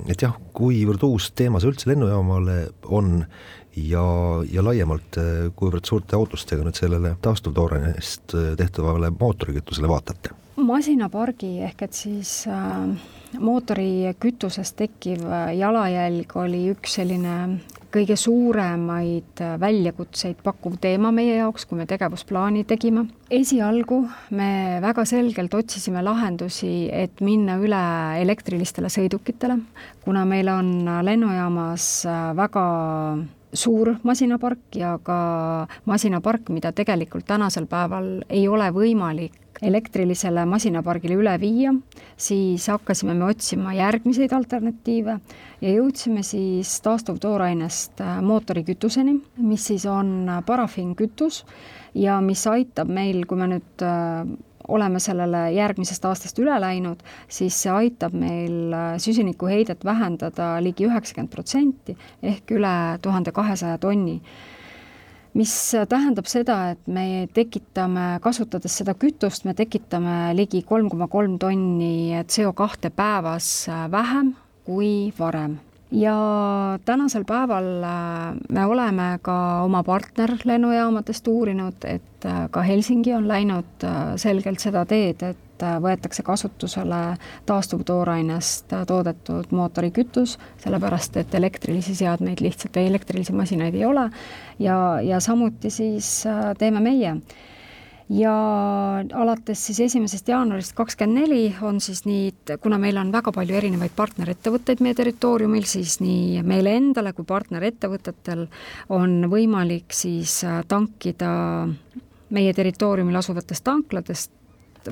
[0.08, 2.54] et jah, kuivõrd uus teema see üldse lennujaamale
[2.88, 3.26] on
[3.76, 4.04] ja,
[4.52, 10.36] ja laiemalt, äh, kuivõrd suurte ootustega nüüd sellele taastuvtoorainest äh, tehtavale mootorikütusele vaatate?
[10.62, 12.82] masinapargi ehk et siis äh,
[13.40, 17.36] mootorikütusest tekkiv äh, jalajälg oli üks selline
[17.92, 23.06] kõige suuremaid väljakutseid pakkuv teema meie jaoks, kui me tegevusplaani tegime.
[23.30, 27.84] esialgu me väga selgelt otsisime lahendusi, et minna üle
[28.22, 29.58] elektrilistele sõidukitele,
[30.04, 30.72] kuna meil on
[31.04, 31.92] lennujaamas
[32.36, 32.66] väga
[33.52, 41.34] suur masinapark ja ka masinapark, mida tegelikult tänasel päeval ei ole võimalik elektrilisele masinapargile üle
[41.40, 41.72] viia,
[42.16, 45.18] siis hakkasime me otsima järgmiseid alternatiive
[45.62, 51.44] ja jõudsime siis taastuvtoorainest äh, mootorikütuseni, mis siis on parafiinkütus
[51.94, 54.26] ja mis aitab meil, kui me nüüd äh,
[54.68, 61.32] oleme sellele järgmisest aastast üle läinud, siis see aitab meil äh, süsinikuheidet vähendada ligi üheksakümmend
[61.32, 64.20] protsenti ehk üle tuhande kahesaja tonni
[65.34, 65.52] mis
[65.88, 72.22] tähendab seda, et me tekitame, kasutades seda kütust, me tekitame ligi kolm koma kolm tonni
[72.28, 74.34] CO kahte päevas vähem
[74.66, 75.58] kui varem.
[75.92, 76.16] Ja
[76.84, 83.84] tänasel päeval äh, me oleme ka oma partnerlennujaamadest uurinud, et äh, ka Helsingi on läinud
[83.84, 85.51] äh, selgelt seda teed, et
[85.82, 87.02] võetakse kasutusele
[87.46, 94.08] taastuvtoorainest toodetud mootorikütus, sellepärast et elektrilisi seadmeid lihtsalt, elektrilisi masinaid ei ole.
[94.58, 96.22] Ja, ja samuti siis
[96.58, 97.16] teeme meie.
[98.12, 98.32] Ja
[99.14, 103.94] alates siis esimesest jaanuarist kakskümmend neli on siis nii, kuna meil on väga palju erinevaid
[103.96, 108.44] partnerettevõtteid meie territooriumil, siis nii meile endale kui partnerettevõtetel
[108.92, 111.32] on võimalik siis tankida
[112.32, 114.32] meie territooriumil asuvatest tanklatest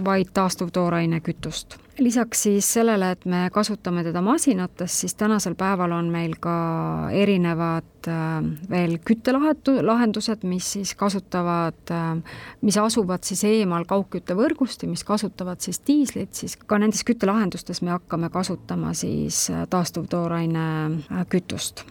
[0.05, 1.77] vaid taastuvtooraine kütust.
[2.01, 6.55] lisaks siis sellele, et me kasutame teda masinates, siis tänasel päeval on meil ka
[7.13, 12.17] erinevad äh, veel küttelahendused, mis siis kasutavad, äh,
[12.63, 17.93] mis asuvad siis eemal kaugküttevõrgust ja mis kasutavad siis diislit, siis ka nendes küttelahendustes me
[17.99, 21.85] hakkame kasutama siis äh, taastuvtooraine kütust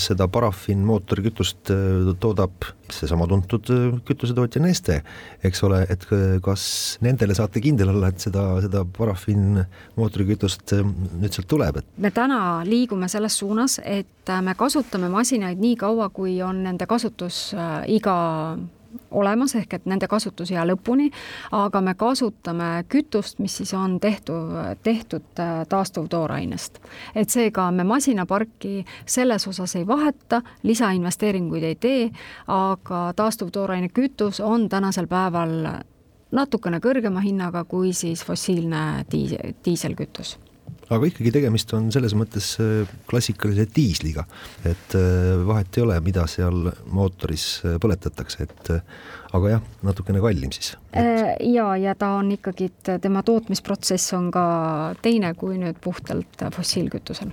[0.00, 5.00] seda parafiinmootorikütust äh, toodab seesama tuntud äh, kütusetootja Neste,
[5.44, 6.64] eks ole, et äh, kas
[7.04, 11.90] nendele saate kindel olla, et seda, seda parafiinmootorikütust nüüd sealt tuleb, et?
[11.98, 18.16] me täna liigume selles suunas, et me kasutame masinaid nii kaua, kui on nende kasutusiga
[19.10, 21.10] olemas, ehk et nende kasutusea lõpuni,
[21.52, 26.78] aga me kasutame kütust, mis siis on tehtud, tehtud äh, taastuvtoorainest.
[27.14, 32.10] et seega me masinaparki selles osas ei vaheta, lisainvesteeringuid ei tee,
[32.46, 35.84] aga taastuvtooraine kütus on tänasel päeval
[36.34, 40.38] natukene kõrgema hinnaga kui siis fossiilne diis-, diiselkütus
[40.92, 44.26] aga ikkagi tegemist on selles mõttes äh, klassikalise diisliga,
[44.66, 48.72] et äh, vahet ei ole, mida seal mootoris äh, põletatakse, et
[49.34, 50.74] aga jah, natukene kallim siis.
[50.92, 51.40] Et....
[51.54, 54.44] ja, ja ta on ikkagi, et tema tootmisprotsess on ka
[55.02, 57.32] teine kui nüüd puhtalt fossiilkütusel.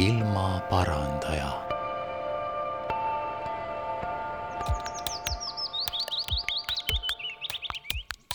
[0.00, 1.48] ilmaparandaja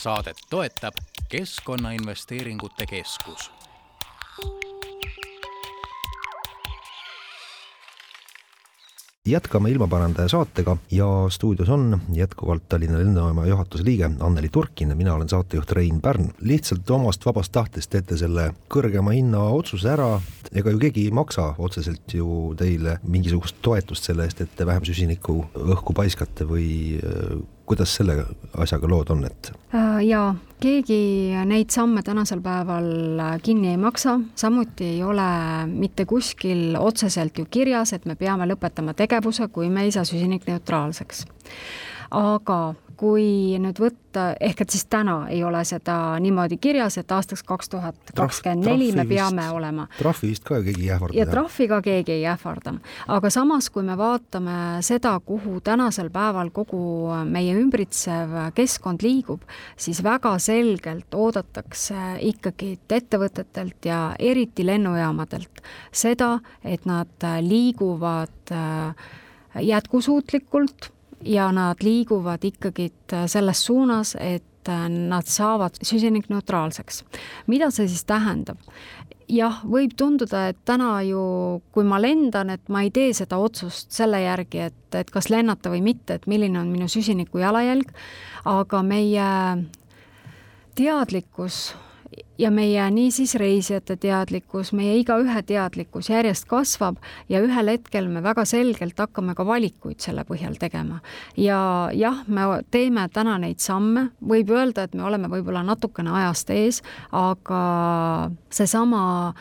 [0.06, 3.52] saadet toetab Keskkonnainvesteeringute Keskus.
[9.26, 15.30] Jätkame ilmaparandaja saatega ja stuudios on jätkuvalt Tallinna lennujaama juhatuse liige Anneli Turkin, mina olen
[15.30, 16.30] saatejuht Rein Pärn.
[16.42, 20.22] lihtsalt omast vabast tahtest teete selle kõrgema hinna otsuse ära,
[20.54, 24.86] ega ju keegi ei maksa otseselt ju teile mingisugust toetust selle eest, et te vähem
[24.86, 27.02] süsinikku õhku paiskate või
[27.66, 28.18] kuidas selle
[28.62, 29.52] asjaga lood on, et?
[29.74, 35.28] Äh, jaa, keegi neid samme tänasel päeval kinni ei maksa, samuti ei ole
[35.72, 41.26] mitte kuskil otseselt ju kirjas, et me peame lõpetama tegevuse, kui me ei saa süsinikneutraalseks.
[42.12, 42.60] aga
[42.98, 47.72] kui nüüd võtta, ehk et siis täna ei ole seda niimoodi kirjas, et aastaks kaks
[47.74, 49.88] tuhat kakskümmend neli me peame vist, olema.
[49.98, 51.18] trahvi vist ka keegi ei ähvarda.
[51.20, 52.76] ja trahviga keegi ei ähvarda.
[53.18, 59.44] aga samas, kui me vaatame seda, kuhu tänasel päeval kogu meie ümbritsev keskkond liigub,
[59.78, 69.08] siis väga selgelt oodatakse ikkagi ettevõtetelt ja eriti lennujaamadelt seda, et nad liiguvad äh,
[69.62, 72.92] jätkusuutlikult ja nad liiguvad ikkagi
[73.28, 74.44] selles suunas, et
[74.90, 77.04] nad saavad süsinikneutraalseks.
[77.48, 78.58] mida see siis tähendab?
[79.30, 83.92] jah, võib tunduda, et täna ju, kui ma lendan, et ma ei tee seda otsust
[83.96, 87.90] selle järgi, et, et kas lennata või mitte, et milline on minu süsiniku jalajälg,
[88.46, 89.30] aga meie
[90.76, 91.74] teadlikkus
[92.38, 97.00] ja meie niisiis reisijate teadlikkus, meie igaühe teadlikkus järjest kasvab
[97.30, 101.00] ja ühel hetkel me väga selgelt hakkame ka valikuid selle põhjal tegema.
[101.38, 106.50] ja jah, me teeme täna neid samme, võib öelda, et me oleme võib-olla natukene ajast
[106.56, 109.34] ees, aga seesama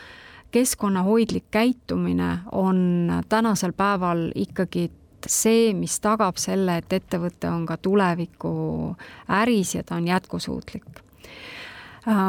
[0.55, 4.89] keskkonnahoidlik käitumine on tänasel päeval ikkagi
[5.27, 8.53] see, mis tagab selle, et ettevõte on ka tuleviku
[9.41, 11.04] äris ja ta on jätkusuutlik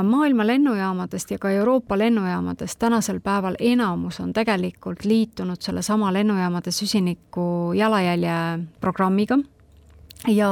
[0.02, 7.72] maailma lennujaamadest ja ka Euroopa lennujaamadest tänasel päeval enamus on tegelikult liitunud sellesama lennujaamade süsiniku
[7.76, 8.32] jalajälje
[8.80, 9.38] programmiga.
[10.28, 10.50] Ja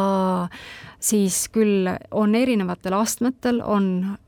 [1.00, 4.18] siis küll on erinevatel astmetel, on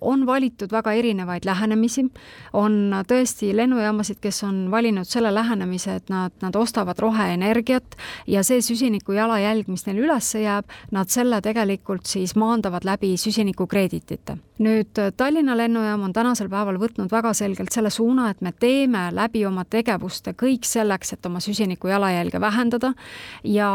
[0.00, 2.04] on valitud väga erinevaid lähenemisi,
[2.52, 8.62] on tõesti lennujaamasid, kes on valinud selle lähenemise, et nad, nad ostavad roheenergiat ja see
[8.64, 14.38] süsiniku jalajälg, mis neil üles jääb, nad selle tegelikult siis maandavad läbi süsinikukreeditite.
[14.60, 19.46] nüüd Tallinna lennujaam on tänasel päeval võtnud väga selgelt selle suuna, et me teeme läbi
[19.46, 22.92] oma tegevuste kõik selleks, et oma süsiniku jalajälge vähendada
[23.44, 23.70] ja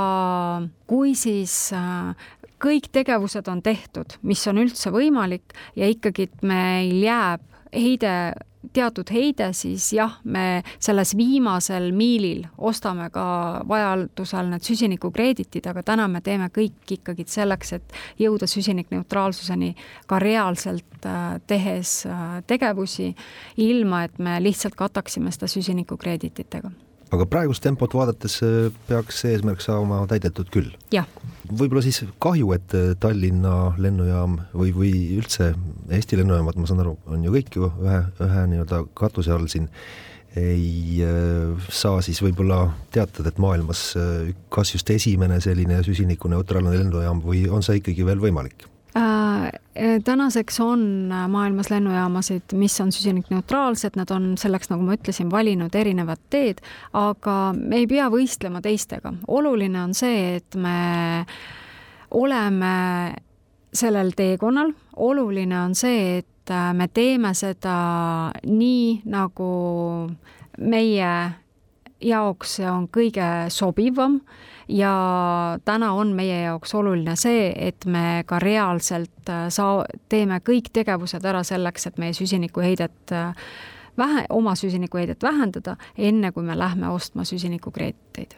[0.87, 2.13] kui siis äh,
[2.61, 7.43] kõik tegevused on tehtud, mis on üldse võimalik ja ikkagi meil jääb
[7.75, 8.33] heide,
[8.73, 13.25] teatud heide, siis jah, me selles viimasel miilil ostame ka
[13.67, 19.73] vajadusel need süsinikukreeditid, aga täna me teeme kõik ikkagi selleks, et jõuda süsinikneutraalsuseni
[20.09, 23.11] ka reaalselt äh, tehes äh, tegevusi,
[23.61, 26.73] ilma et me lihtsalt kataksime seda süsinikukreedititega
[27.13, 30.71] aga praegust tempot vaadates äh, peaks see eesmärk saama täidetud küll?
[31.45, 35.53] võib-olla siis kahju, et äh, Tallinna lennujaam või, või üldse
[35.93, 39.69] Eesti lennujaamad, ma saan aru, on ju kõik ju ühe, ühe nii-öelda katuse all siin,
[40.35, 42.63] ei äh, saa siis võib-olla
[42.95, 43.87] teatada, et maailmas
[44.53, 48.67] kas just esimene selline süsinikuneutraalne lennujaam või on see ikkagi veel võimalik?
[48.95, 49.51] Äh,
[50.03, 55.75] tänaseks on äh, maailmas lennujaamasid, mis on süsinikneutraalsed, nad on selleks, nagu ma ütlesin, valinud
[55.75, 56.61] erinevad teed,
[56.95, 59.11] aga me ei pea võistlema teistega.
[59.27, 61.25] oluline on see, et me
[62.11, 62.71] oleme
[63.75, 67.75] sellel teekonnal, oluline on see, et äh, me teeme seda
[68.47, 69.51] nii, nagu
[70.57, 71.13] meie
[71.99, 74.21] jaoks on kõige sobivam
[74.67, 80.71] ja täna on meie jaoks oluline see, et me ka reaalselt äh, saa-, teeme kõik
[80.73, 83.47] tegevused ära selleks, et meie süsinikuheidet äh,
[83.97, 88.37] vähe, oma süsinikuheidet vähendada, enne kui me lähme ostma süsinikukreediteid.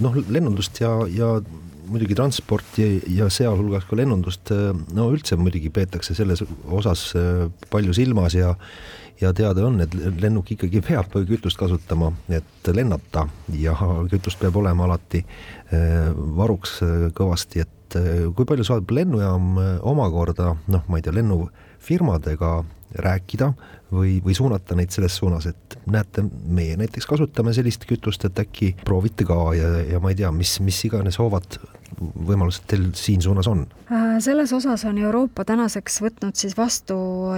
[0.00, 1.34] noh, lennundust ja, ja
[1.90, 7.12] muidugi transporti ja sealhulgas ka lennundust, äh, no üldse muidugi peetakse selles osas
[7.70, 8.54] palju silmas ja
[9.20, 13.26] ja teada on, et lennuk ikkagi peab kütust kasutama, et lennata.
[13.60, 13.76] Ja
[14.10, 19.56] kütust peab olema alati eh, varuks eh, kõvasti, et eh, kui palju saab lennujaam
[19.90, 22.54] omakorda noh, ma ei tea, lennufirmadega
[23.00, 23.52] rääkida
[23.94, 28.72] või, või suunata neid selles suunas, et näete, meie näiteks kasutame sellist kütust, et äkki
[28.84, 31.60] proovite ka ja, ja ma ei tea, mis, mis iganes hoovad
[31.98, 33.64] võimalused teil siin suunas on?
[33.90, 36.96] Äh, selles osas on Euroopa tänaseks võtnud siis vastu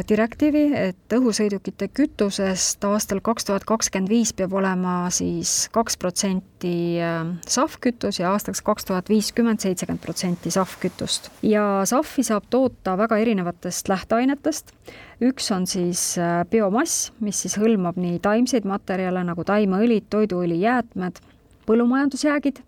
[0.09, 7.21] direktiivi, et õhusõidukite kütusest aastal kaks tuhat kakskümmend viis peab olema siis kaks protsenti äh,
[7.49, 11.31] SAF-kütus ja aastaks kaks tuhat viiskümmend seitsekümmend protsenti SAF-kütust.
[11.47, 14.75] ja SAF-i saab toota väga erinevatest lähteainetest,
[15.23, 21.23] üks on siis äh, biomass, mis siis hõlmab nii taimseid materjale nagu taimeõlid, toiduõli, jäätmed,
[21.67, 22.61] põllumajandusjäägid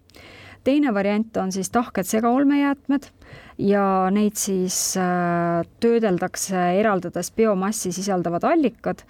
[0.65, 3.09] teine variant on siis tahked segaolmejäätmed
[3.59, 9.05] ja neid siis äh, töödeldakse, eraldades biomassi sisaldavad allikad,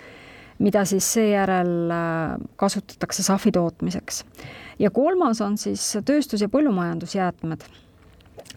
[0.58, 4.24] mida siis seejärel äh, kasutatakse sahvi tootmiseks.
[4.78, 7.64] ja kolmas on siis tööstus- ja põllumajandusjäätmed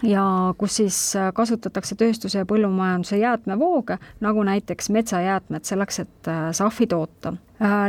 [0.04, 6.88] ja kus siis äh, kasutatakse tööstuse ja põllumajanduse jäätmevooge, nagu näiteks metsajäätmed, selleks, et sahvi
[6.88, 7.34] toota.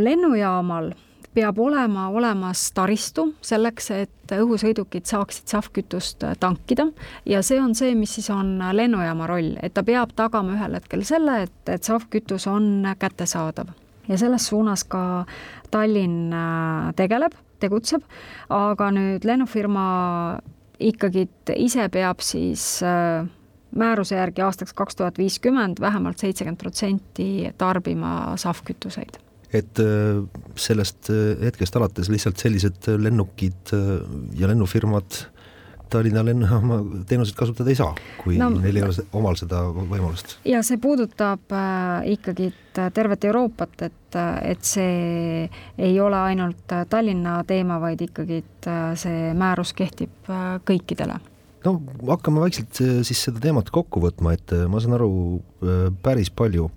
[0.00, 0.92] lennujaamal
[1.34, 6.88] peab olema olemas taristu selleks, et õhusõidukid saaksid SAF-kütust tankida.
[7.28, 11.04] Ja see on see, mis siis on lennujaama roll, et ta peab tagama ühel hetkel
[11.08, 13.74] selle, et, et SAF-kütus on kättesaadav.
[14.08, 15.26] ja selles suunas ka
[15.70, 18.02] Tallinn äh, tegeleb, tegutseb,
[18.48, 20.38] aga nüüd lennufirma
[20.80, 23.26] ikkagi ise peab siis äh,
[23.76, 30.20] määruse järgi aastaks kaks tuhat viiskümmend vähemalt seitsekümmend protsenti tarbima SAF-kütuseid et äh,
[30.56, 33.98] sellest äh, hetkest alates lihtsalt sellised lennukid äh,
[34.38, 35.24] ja lennufirmad
[35.88, 40.36] Tallinna lennujaama teenuseid kasutada ei saa, kui no, neil ei ole omal seda võimalust.
[40.44, 42.50] ja see puudutab äh, ikkagi
[42.94, 48.42] tervet Euroopat, et, et see ei ole ainult Tallinna teema, vaid ikkagi
[49.00, 51.18] see määrus kehtib äh, kõikidele
[51.68, 51.76] no
[52.08, 55.12] hakkame vaikselt siis seda teemat kokku võtma, et ma saan aru
[56.02, 56.68] päris palju.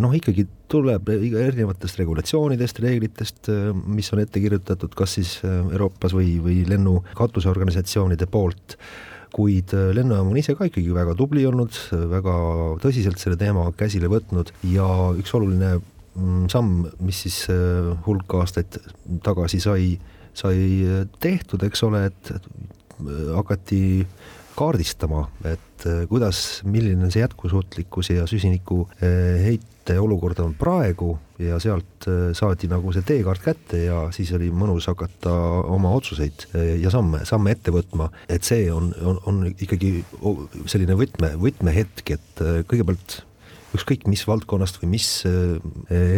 [0.00, 3.50] Noh, ikkagi tuleb erinevatest regulatsioonidest, reeglitest,
[3.88, 8.76] mis on ette kirjutatud kas siis äh, Euroopas või, või lennu katuseorganisatsioonide poolt,
[9.34, 11.76] kuid äh, lennujaam on ise ka ikkagi väga tubli olnud,
[12.12, 12.36] väga
[12.84, 18.80] tõsiselt selle teema käsile võtnud ja üks oluline mm, samm, mis siis äh, hulk aastaid
[19.24, 19.94] tagasi sai,
[20.36, 20.58] sai
[21.24, 22.34] tehtud, eks ole, et
[23.34, 23.80] hakati
[24.58, 32.08] kaardistama, et kuidas, milline on see jätkusuutlikkus ja süsiniku heite olukord on praegu ja sealt
[32.34, 35.30] saadi nagu see teekaart kätte ja siis oli mõnus hakata
[35.70, 36.48] oma otsuseid
[36.82, 40.00] ja samme, samme ette võtma, et see on, on, on ikkagi
[40.66, 43.20] selline võtme, võtmehetk, et kõigepealt
[43.76, 45.58] ükskõik mis valdkonnast või mis äh,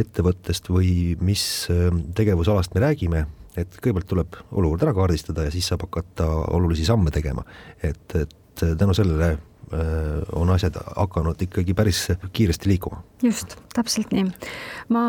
[0.00, 3.24] ettevõttest või mis äh, tegevusalast me räägime,
[3.58, 7.44] et kõigepealt tuleb olukord ära kaardistada ja siis saab hakata olulisi samme tegema.
[7.82, 9.38] et, et tänu sellele äh,
[10.32, 13.02] on asjad hakanud ikkagi päris kiiresti liikuma.
[13.22, 14.26] just, täpselt nii.
[14.94, 15.02] ma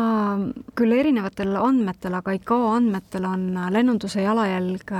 [0.78, 4.94] küll erinevatel andmetel, aga ICAO andmetel on lennunduse jalajälg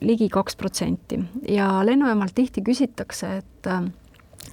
[0.00, 3.74] ligi kaks protsenti ja lennujaamalt tihti küsitakse, et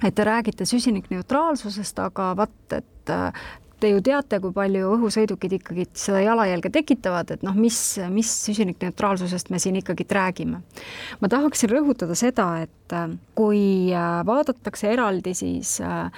[0.02, 3.10] et te räägite süsinikneutraalsusest, aga vaat, et
[3.82, 7.78] te ju teate, kui palju õhusõidukid ikkagi seda jalajälge tekitavad, et noh, mis,
[8.14, 10.62] mis süsinikneutraalsusest me siin ikkagi räägime.
[11.20, 12.96] ma tahaksin rõhutada seda, et
[13.34, 13.90] kui
[14.26, 16.10] vaadatakse eraldi siis äh,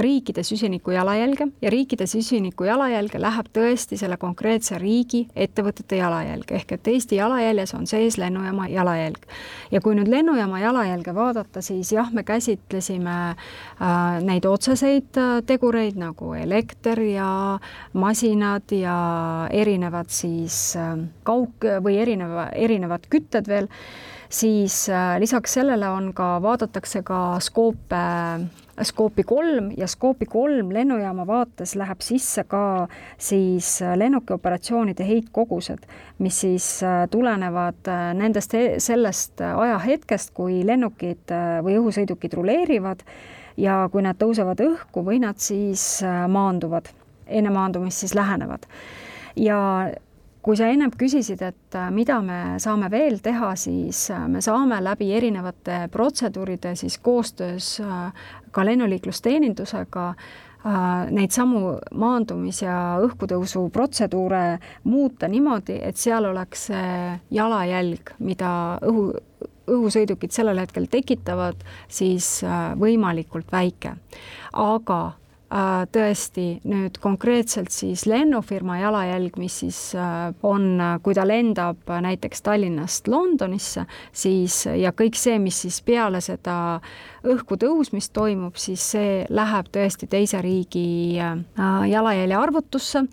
[0.00, 6.72] riikide süsiniku jalajälge ja riikide süsiniku jalajälge läheb tõesti selle konkreetse riigi ettevõtete jalajälg, ehk
[6.76, 9.26] et Eesti jalajäljes on sees lennujaama jalajälg.
[9.70, 15.98] ja kui nüüd lennujaama jalajälge vaadata, siis jah, me käsitlesime äh, neid otseseid äh, tegureid
[16.00, 17.58] nagu elekter ja
[17.92, 18.96] masinad ja
[19.50, 20.96] erinevad siis äh,
[21.26, 23.68] kaug- või erineva, erinevad kütted veel
[24.30, 28.50] siis äh, lisaks sellele on ka, vaadatakse ka skoope äh,
[28.80, 32.88] Skoopi kolm ja Skoopi kolm lennujaama vaates läheb sisse ka
[33.18, 35.84] siis äh, lennukioperatsioonide heitkogused,
[36.18, 36.68] mis siis
[37.10, 41.34] tulenevad nendest, sellest ajahetkest, kui lennukid
[41.66, 43.04] või õhusõidukid ruleerivad
[43.60, 46.00] ja kui nad tõusevad õhku või nad siis
[46.32, 46.88] maanduvad,
[47.30, 48.66] enne maandumist siis lähenevad.
[49.36, 49.58] ja
[50.44, 54.80] kui sa ennem küsisid, et äh, mida me saame veel teha, siis äh, me saame
[54.82, 60.12] läbi erinevate protseduuride siis koostöös äh, ka lennuliiklusteenindusega
[61.16, 68.50] neid samu maandumis- ja õhkutõusu protseduure muuta niimoodi, et seal oleks see jalajälg, mida
[68.84, 69.06] õhu,
[69.72, 72.42] õhusõidukid sellel hetkel tekitavad, siis
[72.76, 73.94] võimalikult väike.
[74.52, 75.00] aga
[75.50, 83.10] tõesti nüüd konkreetselt siis lennufirma jalajälg, mis siis äh, on, kui ta lendab näiteks Tallinnast
[83.10, 86.56] Londonisse, siis ja kõik see, mis siis peale seda
[87.26, 91.40] õhku tõusmist toimub, siis see läheb tõesti teise riigi äh,
[91.90, 93.08] jalajälje arvutusse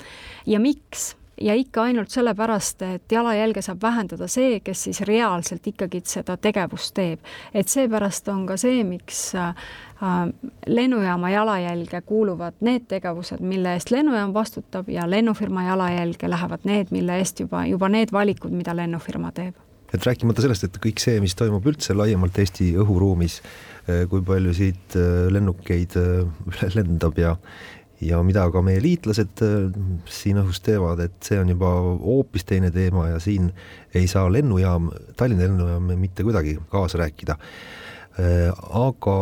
[0.45, 1.15] ja miks?
[1.41, 6.93] Ja ikka ainult sellepärast, et jalajälge saab vähendada see, kes siis reaalselt ikkagi seda tegevust
[6.97, 7.19] teeb.
[7.53, 9.53] et seepärast on ka see, miks äh,
[10.67, 17.17] lennujaama jalajälge kuuluvad need tegevused, mille eest lennujaam vastutab ja lennufirma jalajälge lähevad need, mille
[17.17, 19.55] eest juba, juba need valikud, mida lennufirma teeb.
[19.93, 23.41] et rääkimata sellest, et kõik see, mis toimub üldse laiemalt Eesti õhuruumis,
[23.87, 25.95] äh, kui palju siit äh, lennukeid
[26.77, 27.37] lendab ja
[28.01, 29.41] ja mida ka meie liitlased
[30.11, 31.71] siin õhus teevad, et see on juba
[32.03, 33.49] hoopis teine teema ja siin
[33.95, 37.37] ei saa lennujaam, Tallinna lennujaam mitte kuidagi kaasa rääkida.
[37.37, 37.86] Äh,
[38.17, 39.15] aga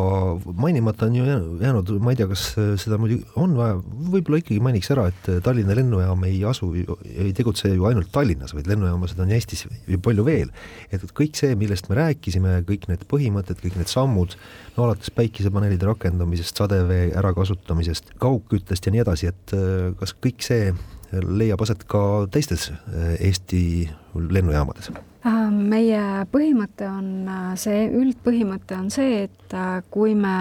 [0.55, 4.61] mainimata on ju jäänud, ma ei tea, kas äh, seda muidugi on vaja, võib-olla ikkagi
[4.63, 6.69] mainiks ära, et äh, Tallinna lennujaam ei asu,
[7.11, 10.53] ei tegutse ju ainult Tallinnas, vaid lennujaamasid on Eestis ju palju veel.
[10.95, 14.37] et kõik see, millest me rääkisime, kõik need põhimõtted, kõik need sammud,
[14.77, 19.55] no alates päikesepaneelide rakendamisest, sadevee ärakasutamisest, kaugküttest ja nii edasi, et
[19.99, 20.71] kas kõik see
[21.11, 22.71] leiab aset ka teistes
[23.19, 24.91] Eesti lennujaamades?
[25.25, 30.35] Äh, meie põhimõte on äh, see, üldpõhimõte on see, et äh, kui me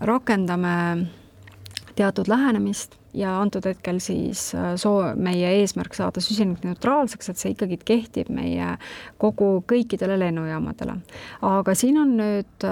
[0.00, 0.76] rakendame
[1.94, 4.46] teatud lähenemist ja antud hetkel siis
[4.80, 8.72] soo-, meie eesmärk saada süsinikneutraalseks, et see ikkagi kehtib meie
[9.20, 10.96] kogu kõikidele lennujaamadele.
[11.44, 12.66] aga siin on nüüd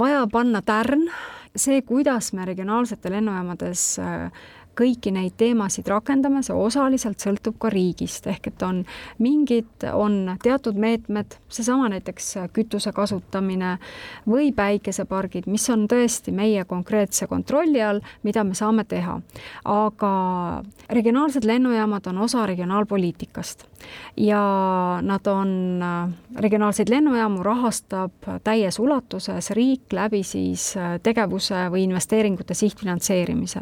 [0.00, 1.06] vaja panna tärn,
[1.54, 3.86] see, kuidas me regionaalsete lennujaamades
[4.76, 8.82] kõiki neid teemasid rakendame, see osaliselt sõltub ka riigist, ehk et on
[9.22, 13.76] mingid, on teatud meetmed, seesama näiteks kütuse kasutamine
[14.28, 19.20] või päikesepargid, mis on tõesti meie konkreetse kontrolli all, mida me saame teha.
[19.64, 20.14] aga
[20.90, 23.66] regionaalsed lennujaamad on osa regionaalpoliitikast
[24.16, 24.42] ja
[25.02, 25.80] nad on,
[26.36, 30.72] regionaalseid lennujaamu rahastab täies ulatuses riik läbi siis
[31.02, 33.60] tegevuse või investeeringute sihtfinantseerimise.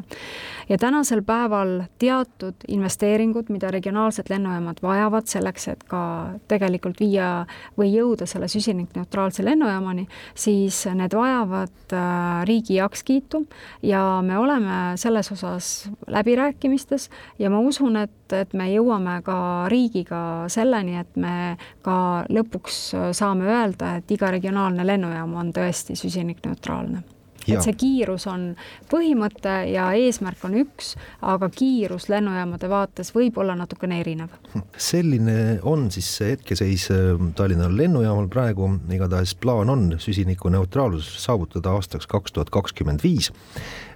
[0.69, 6.03] ja täna tänasel päeval teatud investeeringud, mida regionaalsed lennujaamad vajavad selleks, et ka
[6.49, 7.47] tegelikult viia
[7.79, 10.05] või jõuda selle süsinikneutraalse lennujaamani,
[10.39, 13.41] siis need vajavad äh, riigi heakskiitu
[13.83, 17.09] ja me oleme selles osas läbirääkimistes
[17.39, 19.39] ja ma usun, et, et me jõuame ka
[19.73, 21.97] riigiga ka selleni, et me ka
[22.29, 22.83] lõpuks
[23.17, 27.03] saame öelda, et iga regionaalne lennujaam on tõesti süsinikneutraalne
[27.51, 28.45] et see kiirus on
[28.91, 30.95] põhimõte ja eesmärk on üks,
[31.27, 34.35] aga kiirus lennujaamade vaates võib olla natukene erinev.
[34.77, 42.33] selline on siis hetkeseis äh, Tallinna lennujaamal praegu, igatahes plaan on süsinikuneutraalsus saavutada aastaks kaks
[42.33, 43.33] tuhat kakskümmend viis.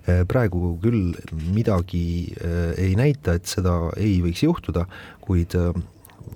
[0.06, 1.14] Äh, praegu küll
[1.54, 4.86] midagi äh, ei näita, et seda ei võiks juhtuda,
[5.20, 5.54] kuid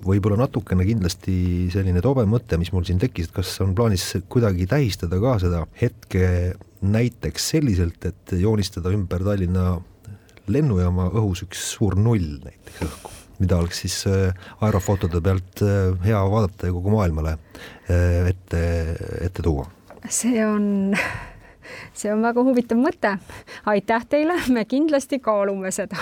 [0.05, 1.35] võib-olla natukene kindlasti
[1.73, 5.63] selline tobe mõte, mis mul siin tekkis, et kas on plaanis kuidagi tähistada ka seda
[5.81, 6.27] hetke
[6.81, 9.75] näiteks selliselt, et joonistada ümber Tallinna
[10.51, 13.11] lennujaama õhus üks suur null näiteks õhku,
[13.41, 18.63] mida oleks siis äh, aerofotode pealt äh, hea vaadata ja kogu maailmale äh, ette,
[19.27, 19.67] ette tuua.
[20.09, 21.05] see on
[21.93, 23.15] see on väga huvitav mõte.
[23.69, 25.99] aitäh teile, me kindlasti kaalume seda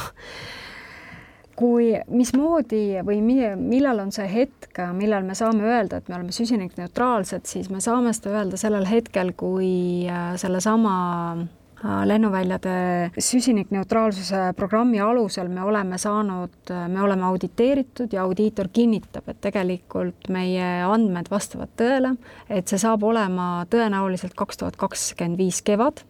[1.59, 7.47] kui, mismoodi või millal on see hetk, millal me saame öelda, et me oleme süsinikneutraalsed,
[7.49, 10.93] siis me saame seda öelda sellel hetkel, kui äh, sellesama
[11.35, 12.77] äh, lennuväljade
[13.19, 20.31] süsinikneutraalsuse programmi alusel me oleme saanud, äh, me oleme auditeeritud ja audiitor kinnitab, et tegelikult
[20.31, 22.15] meie andmed vastavad tõele,
[22.47, 26.05] et see saab olema tõenäoliselt kaks tuhat kakskümmend viis kevad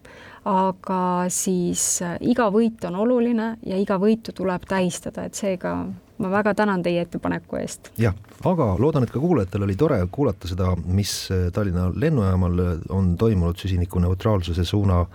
[0.48, 5.74] aga siis äh, iga võit on oluline ja iga võitu tuleb tähistada, et seega
[6.20, 7.92] ma väga tänan teie ettepaneku eest.
[8.00, 8.16] jah,
[8.48, 13.16] aga loodan, et ka kuulajatel oli tore kuulata seda, mis äh, Tallinna lennujaamal äh, on
[13.18, 15.06] toimunud süsinikuneutraalsuse suuna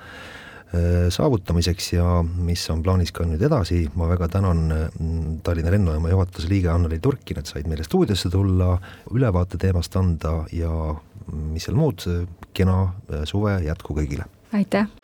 [1.14, 4.64] saavutamiseks ja mis on plaanis ka nüüd edasi, ma väga tänan
[5.46, 8.72] Tallinna lennujaama juhatuse liige Anneli Turkin, et said meile stuudiosse tulla,
[9.14, 10.74] ülevaate teemast anda ja
[11.30, 12.02] mis seal muud,
[12.58, 12.88] kena
[13.30, 14.26] suve jätku kõigile!
[14.50, 15.03] aitäh!